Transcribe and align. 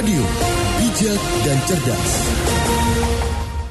Radio, 0.00 0.24
bijak 0.80 1.20
dan 1.44 1.58
cerdas. 1.68 2.12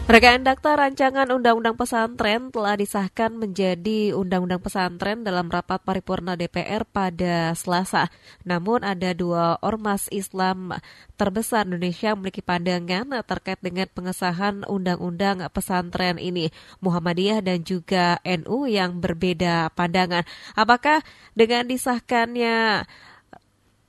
Rekan 0.05 0.45
Dakta 0.45 0.77
Rancangan 0.77 1.25
Undang-Undang 1.33 1.73
Pesantren 1.73 2.53
telah 2.53 2.77
disahkan 2.77 3.33
menjadi 3.33 4.13
Undang-Undang 4.13 4.61
Pesantren 4.61 5.25
dalam 5.25 5.49
rapat 5.49 5.81
paripurna 5.81 6.37
DPR 6.37 6.85
pada 6.85 7.57
Selasa. 7.57 8.13
Namun 8.45 8.85
ada 8.85 9.17
dua 9.17 9.57
ormas 9.65 10.05
Islam 10.13 10.77
terbesar 11.17 11.65
Indonesia 11.65 12.13
memiliki 12.13 12.45
pandangan 12.45 13.09
terkait 13.25 13.57
dengan 13.65 13.89
pengesahan 13.89 14.69
Undang-Undang 14.69 15.49
Pesantren 15.49 16.21
ini. 16.21 16.53
Muhammadiyah 16.77 17.41
dan 17.41 17.65
juga 17.65 18.21
NU 18.21 18.69
yang 18.69 19.01
berbeda 19.01 19.73
pandangan. 19.73 20.29
Apakah 20.53 21.01
dengan 21.33 21.65
disahkannya 21.65 22.85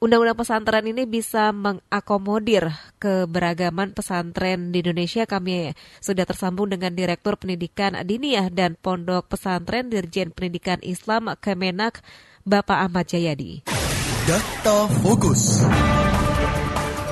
Undang-undang 0.00 0.40
pesantren 0.40 0.88
ini 0.88 1.04
bisa 1.04 1.52
mengakomodir 1.52 2.72
keberagaman 2.96 3.92
pesantren 3.92 4.72
di 4.72 4.80
Indonesia. 4.80 5.28
Kami 5.28 5.76
sudah 6.00 6.24
tersambung 6.24 6.72
dengan 6.72 6.96
Direktur 6.96 7.36
Pendidikan 7.36 7.92
Diniyah 8.00 8.48
dan 8.48 8.80
Pondok 8.80 9.28
Pesantren 9.28 9.92
Dirjen 9.92 10.32
Pendidikan 10.32 10.80
Islam 10.80 11.36
Kemenak, 11.36 12.00
Bapak 12.48 12.88
Ahmad 12.88 13.12
Jayadi. 13.12 13.60
Data 14.24 14.88
Fokus. 15.04 15.68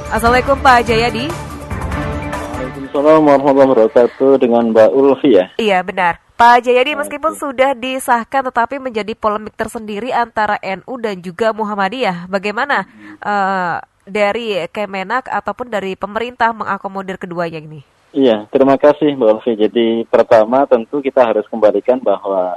Assalamualaikum 0.09 0.57
Pak 0.57 0.89
Jayadi. 0.89 1.29
Waalaikumsalam 1.29 3.21
warahmatullahi 3.21 3.69
wabarakatuh 3.69 4.41
dengan 4.41 4.73
Mbak 4.73 4.89
Ulfi 4.97 5.37
ya. 5.37 5.53
Iya 5.61 5.85
benar. 5.85 6.28
Pak 6.39 6.63
Jayadi 6.63 6.95
meskipun 6.95 7.35
sudah 7.35 7.75
disahkan 7.75 8.47
tetapi 8.47 8.79
menjadi 8.79 9.11
polemik 9.19 9.59
tersendiri 9.59 10.15
antara 10.15 10.55
NU 10.63 10.95
dan 11.03 11.19
juga 11.19 11.51
Muhammadiyah. 11.51 12.31
Bagaimana 12.31 12.87
uh, 13.19 13.83
dari 14.07 14.63
Kemenak 14.71 15.27
ataupun 15.27 15.67
dari 15.67 15.99
pemerintah 15.99 16.55
mengakomodir 16.55 17.19
keduanya 17.19 17.59
ini? 17.59 17.83
Iya, 18.15 18.47
terima 18.55 18.79
kasih 18.79 19.19
Mbak 19.19 19.31
Ulfi. 19.35 19.59
Jadi 19.59 20.07
pertama 20.07 20.63
tentu 20.71 21.03
kita 21.03 21.27
harus 21.27 21.43
kembalikan 21.51 21.99
bahwa 21.99 22.55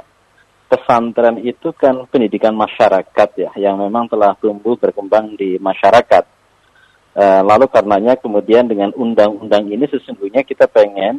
pesantren 0.70 1.42
itu 1.42 1.74
kan 1.74 2.06
pendidikan 2.06 2.54
masyarakat 2.54 3.28
ya, 3.34 3.50
yang 3.58 3.82
memang 3.82 4.06
telah 4.06 4.38
tumbuh 4.38 4.78
berkembang 4.78 5.34
di 5.34 5.58
masyarakat. 5.58 6.22
Uh, 7.18 7.42
lalu 7.42 7.66
karenanya 7.66 8.14
kemudian 8.14 8.62
dengan 8.70 8.94
undang-undang 8.94 9.66
ini 9.66 9.90
sesungguhnya 9.90 10.46
kita 10.46 10.70
pengen 10.70 11.18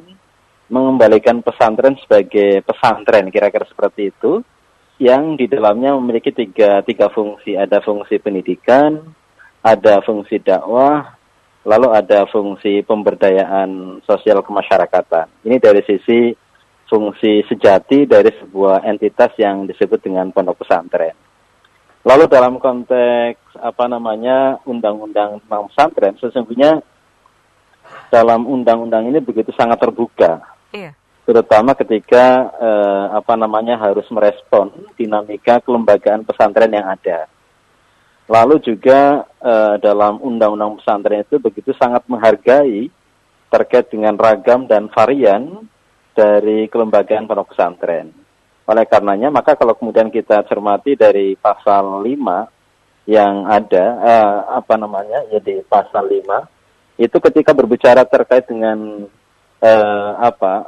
mengembalikan 1.04 1.44
pesantren 1.44 2.00
sebagai 2.00 2.64
pesantren 2.64 3.28
kira-kira 3.28 3.68
seperti 3.68 4.08
itu 4.16 4.40
yang 5.04 5.36
di 5.36 5.52
dalamnya 5.52 5.92
memiliki 6.00 6.32
tiga, 6.32 6.80
tiga 6.80 7.12
fungsi. 7.12 7.60
Ada 7.60 7.84
fungsi 7.84 8.24
pendidikan 8.24 9.04
ada 9.60 10.00
fungsi 10.00 10.40
dakwah 10.40 11.12
lalu 11.68 11.92
ada 11.92 12.24
fungsi 12.32 12.88
pemberdayaan 12.88 14.00
sosial 14.08 14.40
kemasyarakatan. 14.48 15.28
Ini 15.44 15.60
dari 15.60 15.84
sisi 15.84 16.32
fungsi 16.88 17.44
sejati 17.52 18.08
dari 18.08 18.32
sebuah 18.40 18.88
entitas 18.88 19.36
yang 19.36 19.68
disebut 19.68 20.08
dengan 20.08 20.32
pondok 20.32 20.64
pesantren. 20.64 21.20
Lalu 22.08 22.32
dalam 22.32 22.64
konteks 22.64 23.60
apa 23.60 23.92
namanya 23.92 24.56
undang-undang 24.64 25.44
tentang 25.44 25.68
pesantren 25.68 26.16
sesungguhnya 26.16 26.80
dalam 28.08 28.48
undang-undang 28.48 29.12
ini 29.12 29.20
begitu 29.20 29.52
sangat 29.52 29.84
terbuka 29.84 30.53
Iya. 30.74 30.92
Terutama 31.24 31.72
ketika 31.78 32.52
eh, 32.60 33.06
apa 33.16 33.40
namanya 33.40 33.80
harus 33.80 34.04
merespon 34.12 34.74
dinamika 35.00 35.64
kelembagaan 35.64 36.28
pesantren 36.28 36.74
yang 36.74 36.90
ada. 36.90 37.32
Lalu 38.28 38.60
juga 38.60 39.24
eh, 39.40 39.76
dalam 39.80 40.20
undang-undang 40.20 40.82
pesantren 40.82 41.24
itu 41.24 41.40
begitu 41.40 41.72
sangat 41.80 42.04
menghargai 42.12 42.92
terkait 43.48 43.88
dengan 43.94 44.18
ragam 44.18 44.66
dan 44.68 44.90
varian 44.92 45.64
dari 46.12 46.68
kelembagaan 46.68 47.30
pondok 47.30 47.54
pesantren. 47.54 48.12
Oleh 48.66 48.84
karenanya, 48.90 49.30
maka 49.30 49.54
kalau 49.54 49.76
kemudian 49.78 50.10
kita 50.10 50.44
cermati 50.48 50.96
dari 50.96 51.36
pasal 51.36 52.02
5 52.02 53.08
yang 53.08 53.44
ada, 53.46 53.86
eh, 54.02 54.38
apa 54.60 54.76
namanya, 54.80 55.28
jadi 55.30 55.62
ya 55.62 55.68
pasal 55.68 56.08
5, 56.08 56.48
itu 56.96 57.18
ketika 57.20 57.52
berbicara 57.52 58.08
terkait 58.08 58.48
dengan 58.48 59.08
eh, 59.64 60.12
apa 60.20 60.68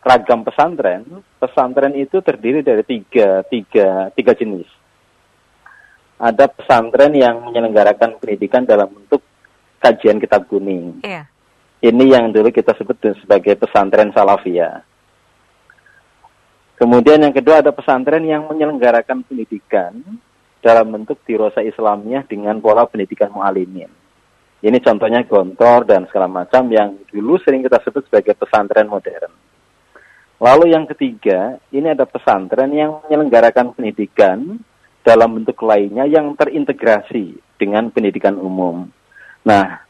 ragam 0.00 0.40
pesantren, 0.40 1.04
pesantren 1.36 1.92
itu 1.92 2.24
terdiri 2.24 2.64
dari 2.64 2.80
tiga, 2.88 3.44
tiga, 3.44 4.08
tiga 4.16 4.32
jenis. 4.32 4.68
Ada 6.20 6.48
pesantren 6.48 7.12
yang 7.16 7.44
menyelenggarakan 7.44 8.16
pendidikan 8.20 8.64
dalam 8.64 8.88
bentuk 8.88 9.20
kajian 9.80 10.20
kitab 10.20 10.48
kuning. 10.48 11.00
Iya. 11.04 11.28
Ini 11.80 12.04
yang 12.12 12.28
dulu 12.28 12.52
kita 12.52 12.76
sebut 12.76 12.96
sebagai 13.24 13.56
pesantren 13.56 14.12
salafia. 14.12 14.84
Kemudian 16.76 17.24
yang 17.24 17.32
kedua 17.32 17.60
ada 17.60 17.72
pesantren 17.72 18.24
yang 18.24 18.48
menyelenggarakan 18.48 19.24
pendidikan 19.24 20.00
dalam 20.60 20.92
bentuk 20.92 21.20
dirosa 21.24 21.64
Islamnya 21.64 22.24
dengan 22.24 22.60
pola 22.60 22.84
pendidikan 22.84 23.32
mu'alimin. 23.32 23.99
Ini 24.60 24.76
contohnya 24.84 25.24
gontor 25.24 25.88
dan 25.88 26.04
segala 26.12 26.28
macam 26.28 26.68
yang 26.68 27.00
dulu 27.08 27.40
sering 27.40 27.64
kita 27.64 27.80
sebut 27.80 28.04
sebagai 28.04 28.36
pesantren 28.36 28.92
modern. 28.92 29.32
Lalu 30.40 30.72
yang 30.72 30.84
ketiga, 30.88 31.56
ini 31.72 31.92
ada 31.92 32.04
pesantren 32.04 32.72
yang 32.72 33.00
menyelenggarakan 33.04 33.72
pendidikan 33.72 34.60
dalam 35.00 35.40
bentuk 35.40 35.64
lainnya 35.64 36.04
yang 36.04 36.36
terintegrasi 36.36 37.40
dengan 37.56 37.88
pendidikan 37.88 38.36
umum. 38.36 38.88
Nah, 39.44 39.80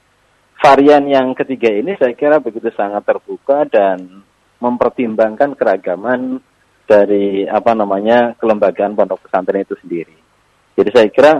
varian 0.62 1.06
yang 1.06 1.34
ketiga 1.34 1.70
ini 1.70 1.98
saya 1.98 2.14
kira 2.14 2.38
begitu 2.38 2.70
sangat 2.74 3.02
terbuka 3.02 3.66
dan 3.66 4.22
mempertimbangkan 4.62 5.58
keragaman 5.58 6.38
dari 6.86 7.46
apa 7.46 7.74
namanya 7.74 8.34
kelembagaan 8.38 8.94
pondok 8.94 9.26
pesantren 9.26 9.62
itu 9.62 9.74
sendiri. 9.82 10.14
Jadi 10.74 10.90
saya 10.94 11.08
kira 11.10 11.32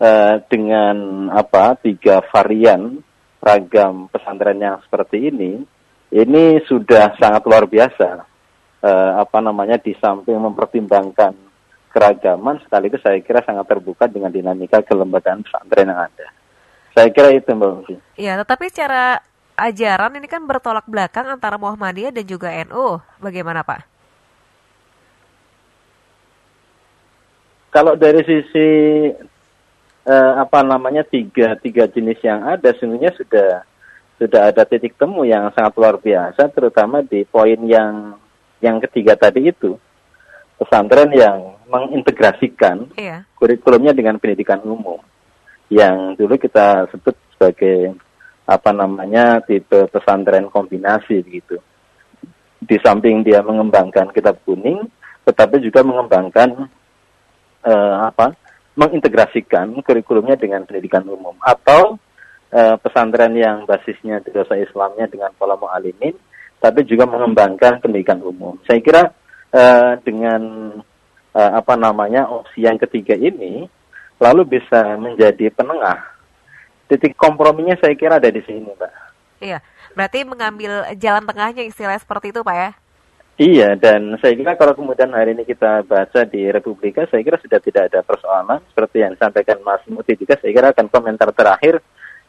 uh, 0.00 0.34
dengan 0.48 1.28
apa 1.30 1.76
tiga 1.78 2.24
varian 2.32 3.04
ragam 3.40 4.08
pesantren 4.08 4.58
yang 4.60 4.80
seperti 4.84 5.28
ini, 5.30 5.62
ini 6.12 6.44
sudah 6.66 7.14
sangat 7.20 7.44
luar 7.46 7.68
biasa. 7.68 8.26
Uh, 8.80 9.20
apa 9.20 9.44
namanya 9.44 9.76
di 9.76 9.92
samping 10.00 10.40
mempertimbangkan 10.40 11.36
keragaman 11.92 12.64
sekaligus 12.64 13.04
saya 13.04 13.20
kira 13.20 13.44
sangat 13.44 13.68
terbuka 13.68 14.08
dengan 14.08 14.32
dinamika 14.32 14.80
kelembagaan 14.80 15.44
pesantren 15.44 15.92
yang 15.92 16.00
ada. 16.00 16.26
Saya 16.96 17.08
kira 17.12 17.28
itu 17.36 17.50
Mbak 17.52 17.70
Ufi. 17.84 17.96
Iya, 18.16 18.40
tetapi 18.40 18.72
secara 18.72 19.20
ajaran 19.60 20.16
ini 20.16 20.26
kan 20.26 20.42
bertolak 20.48 20.88
belakang 20.88 21.28
antara 21.28 21.60
Muhammadiyah 21.60 22.10
dan 22.10 22.24
juga 22.24 22.50
NU. 22.66 22.98
Bagaimana 23.20 23.60
Pak? 23.60 23.84
Kalau 27.70 27.94
dari 27.94 28.18
sisi 28.26 28.66
eh, 30.06 30.32
apa 30.38 30.60
namanya 30.62 31.04
tiga 31.04 31.56
tiga 31.58 31.88
jenis 31.90 32.20
yang 32.24 32.44
ada 32.44 32.72
sebenarnya 32.76 33.12
sudah 33.16 33.50
sudah 34.20 34.52
ada 34.52 34.62
titik 34.68 35.00
temu 35.00 35.24
yang 35.24 35.48
sangat 35.56 35.72
luar 35.80 35.96
biasa 35.96 36.52
terutama 36.52 37.00
di 37.00 37.24
poin 37.24 37.56
yang 37.64 38.16
yang 38.60 38.76
ketiga 38.88 39.16
tadi 39.16 39.48
itu. 39.48 39.76
Pesantren 40.60 41.08
yang 41.16 41.56
mengintegrasikan 41.72 42.92
iya. 43.00 43.24
kurikulumnya 43.32 43.96
dengan 43.96 44.20
pendidikan 44.20 44.60
umum. 44.60 45.00
Yang 45.72 46.20
dulu 46.20 46.36
kita 46.36 46.84
sebut 46.92 47.16
sebagai 47.32 47.96
apa 48.44 48.70
namanya 48.74 49.40
tipe 49.40 49.88
pesantren 49.88 50.52
kombinasi 50.52 51.24
begitu 51.24 51.56
di 52.60 52.76
samping 52.84 53.24
dia 53.24 53.40
mengembangkan 53.40 54.12
kitab 54.12 54.36
kuning 54.44 54.84
tetapi 55.24 55.62
juga 55.64 55.80
mengembangkan 55.80 56.68
uh, 57.64 57.96
apa 58.10 58.36
mengintegrasikan 58.78 59.74
kurikulumnya 59.82 60.38
dengan 60.38 60.62
pendidikan 60.62 61.02
umum 61.06 61.34
atau 61.42 61.98
uh, 62.54 62.76
pesantren 62.78 63.34
yang 63.34 63.66
basisnya 63.66 64.22
dosa 64.22 64.54
Islamnya 64.58 65.10
dengan 65.10 65.34
pola 65.34 65.58
mu'alimin 65.58 66.14
tapi 66.60 66.84
juga 66.84 67.08
mengembangkan 67.08 67.80
pendidikan 67.80 68.20
umum. 68.20 68.60
Saya 68.68 68.84
kira 68.84 69.02
uh, 69.50 69.92
dengan 70.04 70.40
uh, 71.32 71.52
apa 71.56 71.74
namanya 71.74 72.28
opsi 72.28 72.68
yang 72.68 72.76
ketiga 72.76 73.16
ini 73.16 73.64
lalu 74.20 74.60
bisa 74.60 75.00
menjadi 75.00 75.48
penengah. 75.50 76.04
Titik 76.86 77.16
komprominya 77.16 77.78
saya 77.80 77.96
kira 77.96 78.20
ada 78.20 78.28
di 78.28 78.44
sini, 78.44 78.68
Mbak. 78.68 78.92
Iya, 79.40 79.64
berarti 79.96 80.20
mengambil 80.28 80.84
jalan 81.00 81.24
tengahnya 81.24 81.64
istilah 81.64 81.96
seperti 81.96 82.28
itu, 82.28 82.44
Pak 82.44 82.56
ya? 82.56 82.70
Iya, 83.40 83.72
dan 83.72 84.20
saya 84.20 84.36
kira 84.36 84.52
kalau 84.52 84.76
kemudian 84.76 85.16
hari 85.16 85.32
ini 85.32 85.48
kita 85.48 85.80
baca 85.88 86.28
di 86.28 86.44
Republika, 86.52 87.08
saya 87.08 87.24
kira 87.24 87.40
sudah 87.40 87.56
tidak 87.56 87.88
ada 87.88 88.04
persoalan 88.04 88.60
seperti 88.68 89.00
yang 89.00 89.16
disampaikan 89.16 89.64
Mas 89.64 89.80
Muti 89.88 90.12
juga. 90.12 90.36
Saya 90.36 90.52
kira 90.52 90.76
akan 90.76 90.92
komentar 90.92 91.32
terakhir 91.32 91.80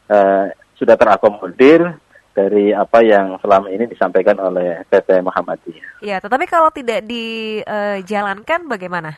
uh, 0.08 0.48
sudah 0.80 0.96
terakomodir 0.96 2.00
dari 2.32 2.72
apa 2.72 3.04
yang 3.04 3.36
selama 3.44 3.68
ini 3.68 3.92
disampaikan 3.92 4.40
oleh 4.40 4.88
PP 4.88 5.20
Muhammadiyah. 5.20 6.00
Iya, 6.00 6.16
tetapi 6.24 6.48
kalau 6.48 6.72
tidak 6.72 7.04
dijalankan 7.04 8.64
bagaimana? 8.64 9.12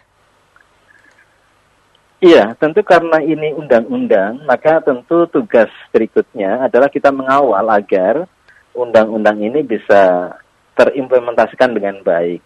Iya, 2.19 2.58
tentu 2.58 2.82
karena 2.82 3.23
ini 3.23 3.55
undang-undang, 3.55 4.43
maka 4.50 4.82
tentu 4.82 5.31
tugas 5.31 5.70
berikutnya 5.94 6.67
adalah 6.67 6.91
kita 6.91 7.14
mengawal 7.14 7.70
agar 7.70 8.26
undang-undang 8.75 9.38
ini 9.38 9.62
bisa 9.62 10.35
terimplementasikan 10.75 11.75
dengan 11.75 12.03
baik. 12.03 12.43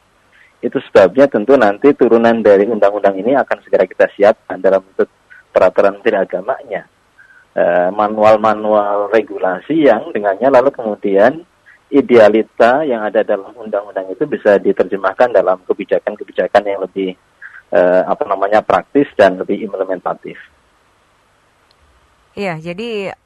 Itu 0.58 0.82
sebabnya 0.90 1.30
tentu 1.30 1.54
nanti 1.54 1.94
turunan 1.94 2.42
dari 2.42 2.66
undang-undang 2.66 3.14
ini 3.18 3.34
akan 3.38 3.58
segera 3.62 3.86
kita 3.86 4.10
siapkan 4.14 4.58
dalam 4.58 4.82
bentuk 4.82 5.08
peraturan 5.54 5.98
menteri 5.98 6.16
agamanya. 6.18 6.82
Eh, 7.58 7.90
manual-manual 7.90 9.10
regulasi 9.10 9.90
yang 9.90 10.14
dengannya 10.14 10.46
lalu 10.46 10.70
kemudian 10.70 11.42
idealita 11.88 12.84
yang 12.84 13.02
ada 13.02 13.24
dalam 13.24 13.50
undang-undang 13.56 14.06
itu 14.12 14.28
bisa 14.28 14.60
diterjemahkan 14.60 15.32
dalam 15.32 15.58
kebijakan-kebijakan 15.64 16.62
yang 16.68 16.84
lebih 16.84 17.16
uh, 17.72 18.04
apa 18.04 18.28
namanya 18.28 18.60
praktis 18.60 19.08
dan 19.16 19.40
lebih 19.40 19.56
implementatif. 19.64 20.36
Iya, 22.36 22.60
jadi 22.60 23.16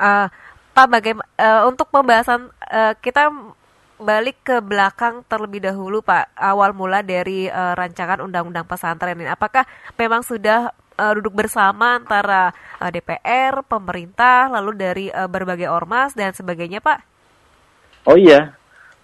uh, 0.00 0.26
Pak 0.74 0.86
bagaimana 0.90 1.28
uh, 1.38 1.62
untuk 1.68 1.92
pembahasan 1.92 2.50
uh, 2.72 2.96
kita 2.98 3.30
balik 3.98 4.42
ke 4.42 4.56
belakang 4.58 5.22
terlebih 5.30 5.62
dahulu 5.62 6.02
Pak, 6.02 6.34
awal 6.34 6.74
mula 6.74 7.00
dari 7.00 7.46
uh, 7.46 7.72
rancangan 7.78 8.20
undang-undang 8.22 8.66
pesantren 8.66 9.18
ini. 9.18 9.30
Apakah 9.30 9.62
memang 9.94 10.26
sudah 10.26 10.74
uh, 10.98 11.12
duduk 11.14 11.34
bersama 11.34 11.98
antara 11.98 12.50
uh, 12.82 12.90
DPR, 12.90 13.62
pemerintah, 13.66 14.50
lalu 14.50 14.70
dari 14.74 15.06
uh, 15.10 15.30
berbagai 15.30 15.70
ormas 15.70 16.12
dan 16.12 16.34
sebagainya, 16.34 16.82
Pak? 16.82 16.98
Oh 18.04 18.18
iya, 18.18 18.52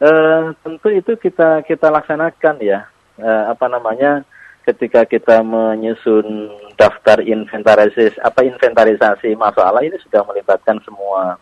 uh, 0.02 0.52
tentu 0.60 0.90
itu 0.90 1.16
kita 1.16 1.62
kita 1.64 1.88
laksanakan 1.88 2.56
ya. 2.60 2.86
Uh, 3.20 3.52
apa 3.52 3.66
namanya? 3.70 4.24
ketika 4.60 5.08
kita 5.08 5.40
menyusun 5.40 6.52
daftar 6.76 7.20
inventarisasi 7.24 8.20
apa 8.20 8.44
inventarisasi 8.44 9.32
masalah 9.34 9.80
ini 9.80 9.96
sudah 10.04 10.22
melibatkan 10.28 10.78
semua 10.84 11.40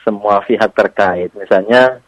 semua 0.00 0.40
pihak 0.44 0.70
terkait. 0.72 1.32
Misalnya 1.34 1.98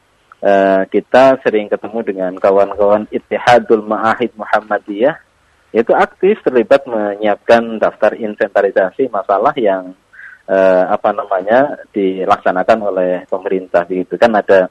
uh, 0.46 0.86
kita 0.86 1.42
sering 1.42 1.66
ketemu 1.66 1.98
dengan 2.06 2.32
kawan-kawan 2.38 3.10
Ittihadul 3.10 3.82
Ma'ahid 3.82 4.30
Muhammadiyah. 4.38 5.18
Itu 5.74 5.92
aktif 5.92 6.38
terlibat 6.46 6.86
menyiapkan 6.86 7.82
daftar 7.82 8.14
inventarisasi 8.14 9.10
masalah 9.10 9.52
yang 9.58 9.92
uh, 10.46 10.84
apa 10.88 11.10
namanya 11.10 11.82
dilaksanakan 11.90 12.78
oleh 12.86 13.12
pemerintah 13.26 13.82
begitu. 13.82 14.14
Kan 14.14 14.38
ada 14.38 14.70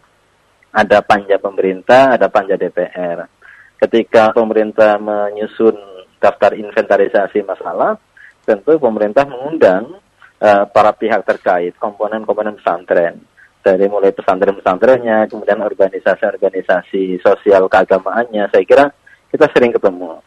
ada 0.72 0.98
panja 1.04 1.36
pemerintah, 1.36 2.16
ada 2.16 2.32
panja 2.32 2.56
DPR 2.56 3.36
ketika 3.80 4.32
pemerintah 4.32 4.96
menyusun 4.98 5.76
daftar 6.18 6.56
inventarisasi 6.56 7.44
masalah, 7.44 8.00
tentu 8.48 8.80
pemerintah 8.80 9.28
mengundang 9.28 10.00
uh, 10.40 10.64
para 10.66 10.96
pihak 10.96 11.22
terkait, 11.28 11.76
komponen-komponen 11.78 12.58
pesantren, 12.58 13.20
dari 13.66 13.90
mulai 13.90 14.14
pesantren-pesantrennya, 14.14 15.26
kemudian 15.26 15.58
organisasi-organisasi 15.66 17.18
sosial 17.26 17.66
keagamaannya, 17.66 18.46
saya 18.54 18.62
kira 18.62 18.86
kita 19.34 19.50
sering 19.50 19.74
ketemu. 19.74 20.22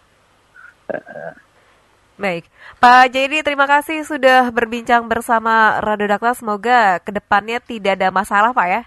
Baik, 2.18 2.50
Pak 2.82 3.14
Jadi 3.14 3.46
terima 3.46 3.70
kasih 3.70 4.02
sudah 4.02 4.50
berbincang 4.50 5.06
bersama 5.06 5.78
Radio 5.78 6.10
Dakla. 6.10 6.34
Semoga 6.34 6.98
ke 6.98 7.14
depannya 7.14 7.62
tidak 7.62 7.94
ada 7.94 8.10
masalah, 8.10 8.50
Pak 8.50 8.66
ya. 8.66 8.82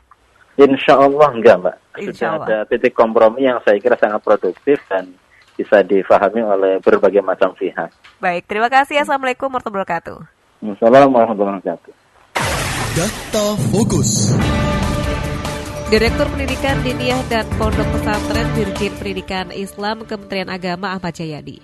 Insya 0.59 0.99
Allah 0.99 1.31
enggak 1.31 1.55
mbak. 1.63 1.75
Insya 1.95 2.35
Sudah 2.35 2.43
ada 2.43 2.57
titik 2.67 2.91
kompromi 2.91 3.47
yang 3.47 3.63
saya 3.63 3.79
kira 3.79 3.95
sangat 3.95 4.19
produktif 4.19 4.83
dan 4.91 5.15
bisa 5.55 5.79
difahami 5.79 6.43
oleh 6.43 6.83
berbagai 6.83 7.23
macam 7.23 7.55
pihak. 7.55 7.87
Baik, 8.19 8.43
terima 8.51 8.67
kasih. 8.67 8.99
Assalamualaikum 8.99 9.47
warahmatullahi 9.47 9.87
wabarakatuh. 9.87 10.17
Assalamualaikum 10.75 11.15
warahmatullahi 11.15 11.55
wabarakatuh. 11.63 12.00
Data 12.91 13.55
Fokus. 13.71 14.35
Direktur 15.87 16.27
Pendidikan 16.27 16.75
Diniyah 16.83 17.23
dan 17.31 17.47
Pondok 17.55 17.87
Pesantren 17.95 18.43
Dirjen 18.51 18.91
Pendidikan 18.99 19.47
Islam 19.55 20.03
Kementerian 20.03 20.51
Agama 20.51 20.91
Ahmad 20.91 21.15
Jayadi. 21.15 21.63